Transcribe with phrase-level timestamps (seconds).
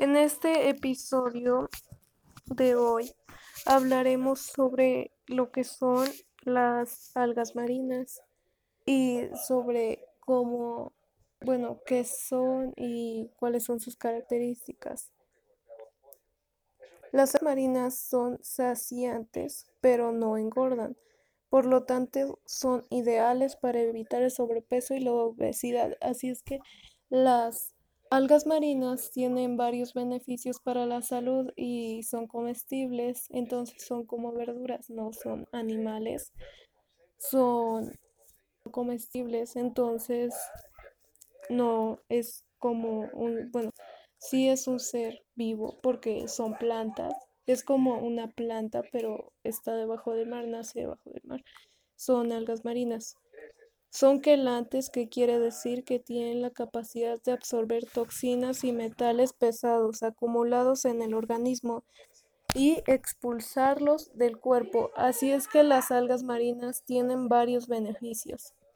[0.00, 1.68] En este episodio
[2.46, 3.12] de hoy
[3.66, 6.08] hablaremos sobre lo que son
[6.40, 8.22] las algas marinas
[8.86, 10.94] y sobre cómo,
[11.42, 15.12] bueno, qué son y cuáles son sus características.
[17.12, 20.96] Las algas marinas son saciantes, pero no engordan.
[21.50, 25.98] Por lo tanto, son ideales para evitar el sobrepeso y la obesidad.
[26.00, 26.58] Así es que
[27.10, 27.74] las
[28.10, 34.90] algas marinas tienen varios beneficios para la salud y son comestibles, entonces son como verduras,
[34.90, 36.32] no son animales,
[37.18, 37.98] son
[38.70, 40.34] comestibles, entonces
[41.48, 43.70] no es como un, bueno,
[44.18, 47.14] sí es un ser vivo porque son plantas
[47.52, 51.42] es como una planta, pero está debajo del mar, nace debajo del mar.
[51.96, 53.16] Son algas marinas.
[53.90, 60.04] Son quelantes, que quiere decir que tienen la capacidad de absorber toxinas y metales pesados
[60.04, 61.82] acumulados en el organismo
[62.54, 64.90] y expulsarlos del cuerpo.
[64.94, 68.54] Así es que las algas marinas tienen varios beneficios.